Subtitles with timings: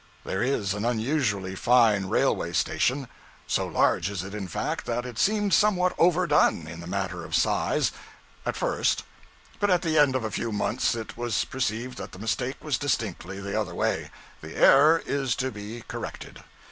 [0.25, 3.07] There is an unusually fine railway station;
[3.45, 7.35] so large is it, in fact, that it seemed somewhat overdone, in the matter of
[7.35, 7.91] size,
[8.43, 9.03] at first;
[9.59, 12.79] but at the end of a few months it was perceived that the mistake was
[12.79, 14.09] distinctly the other way.
[14.41, 16.41] The error is to be corrected.